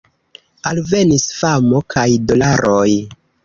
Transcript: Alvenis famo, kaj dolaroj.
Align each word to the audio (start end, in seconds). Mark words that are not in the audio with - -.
Alvenis 0.69 1.27
famo, 1.43 1.85
kaj 1.97 2.09
dolaroj. 2.33 2.87